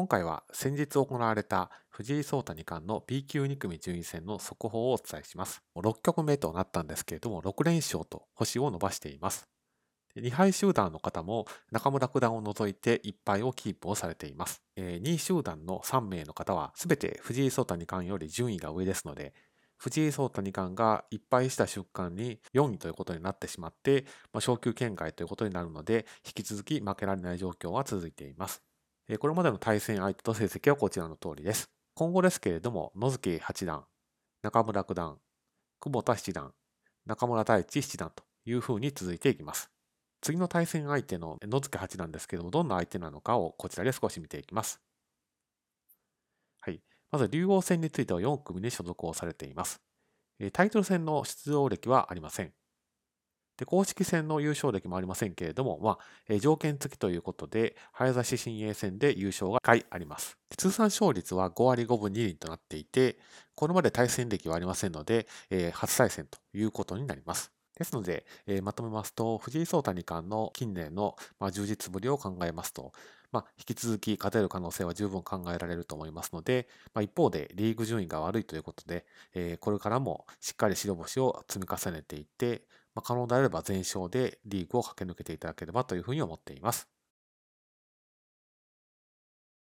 [0.00, 5.62] 今回は先日行われた藤井聡太二冠の B 級2組順位戦の速報をお伝えします。
[5.76, 9.46] 6局目となったんですけれども、6連勝と星を伸ばしています。
[10.16, 14.62] 2敗集団の方も中村九段を除いて1敗をキープをされています。
[14.78, 19.34] 2位集団の3名の方は全て藤井聡太二冠より順位が上ですので、
[19.76, 28.62] 藤井聡太二冠が1敗した瞬間に4位ということになってしまって、まあ、昇級圏外ということになるので、引き続き負けられない状況は続いています。
[29.18, 31.70] これまでの対戦相手と成績はこちらの通りです。
[31.94, 33.84] 今後ですけれども、野月八段、
[34.42, 35.18] 中村九段、
[35.80, 36.52] 久保田七段、
[37.06, 39.70] 中村太一七段というふうに続いていきます。
[40.20, 44.80] 次の対戦相手の野月八段ですけれども、どんな相手なのかをこちらで少し見ていきます。
[46.60, 46.80] はい。
[47.10, 49.80] まず、竜王戦については4組に所属をされています。
[50.52, 52.52] タイトル戦の出場歴はありません。
[53.60, 55.98] で公式戦の優勝歴もありませんけれども、ま
[56.34, 60.38] あ、条件付きということで、早指し新鋭戦で優勝が1回あります。
[60.56, 63.18] 通算勝率は5割5分2厘となっていて、
[63.54, 67.52] これまで対戦歴はありませんので、え初対戦ということになります。
[67.76, 72.92] ですので、えまとめますと、藤井聡太二冠の近年の、ま充実ぶりを考えますと、
[73.30, 82.62] まあ、引き続き勝てる可能性は十分考えられると思いますので、まあ、一方でリーグ順位が悪いということで、えー、これからもしっかり白星を積み重ねていって、
[82.94, 86.88] まあ、可能であれば全勝でリーグを駆け抜けていただければというふうに思っています。